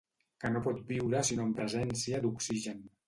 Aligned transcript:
Que 0.43 0.49
no 0.53 0.61
pot 0.67 0.79
viure 0.87 1.21
sinó 1.29 1.45
en 1.49 1.53
presència 1.59 2.23
d'oxigen. 2.25 2.81